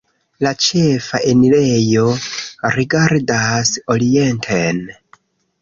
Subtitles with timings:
[0.45, 2.07] La ĉefa enirejo
[2.79, 4.83] rigardas orienten.